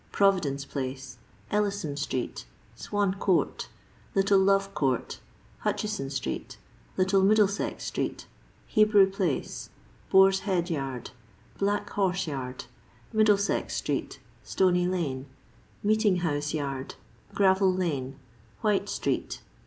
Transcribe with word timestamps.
Providence 0.11 0.65
place, 0.65 1.19
Kllison 1.51 1.95
street, 1.95 2.47
Swan 2.75 3.13
court, 3.13 3.69
Little 4.15 4.39
Love 4.39 4.73
court, 4.73 5.19
Hutchiiison 5.63 6.09
street, 6.09 6.57
Little 6.97 7.21
Mid 7.21 7.37
dlesex 7.37 7.81
street, 7.83 8.25
Hebrew 8.65 9.05
place, 9.07 9.69
BoarVhead 10.11 10.71
A 10.71 10.77
ard, 10.79 11.11
Black 11.59 11.87
horse 11.91 12.25
yard, 12.25 12.65
Middlesex 13.13 13.75
street, 13.75 14.19
Stoney 14.43 14.87
lane, 14.87 15.27
Meeting 15.83 16.15
house 16.21 16.51
yard, 16.51 16.95
Gravel 17.35 17.71
lane, 17.71 18.17
White 18.63 18.89
street. 18.89 19.43